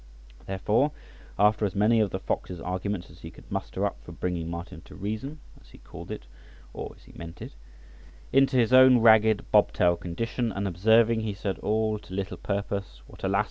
Therefore, 0.47 0.93
after 1.37 1.63
as 1.63 1.75
many 1.75 1.99
of 1.99 2.09
the 2.09 2.17
fox's 2.19 2.59
arguments 2.59 3.11
as 3.11 3.19
he 3.19 3.29
could 3.29 3.51
muster 3.51 3.85
up 3.85 4.03
for 4.03 4.11
bringing 4.11 4.49
Martin 4.49 4.81
to 4.85 4.95
reason, 4.95 5.39
as 5.59 5.69
he 5.69 5.77
called 5.77 6.09
it, 6.09 6.25
or 6.73 6.93
as 6.97 7.03
he 7.03 7.13
meant 7.15 7.39
it, 7.39 7.53
into 8.33 8.57
his 8.57 8.73
own 8.73 8.97
ragged, 8.97 9.45
bobtailed 9.51 9.99
condition, 9.99 10.51
and 10.51 10.67
observing 10.67 11.19
he 11.19 11.35
said 11.35 11.59
all 11.59 11.99
to 11.99 12.15
little 12.15 12.37
purpose, 12.37 13.03
what 13.05 13.23
alas! 13.23 13.39